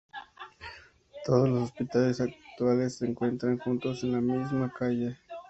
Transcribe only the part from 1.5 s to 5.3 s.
hospitales actuales se encuentran juntos en la misma calle.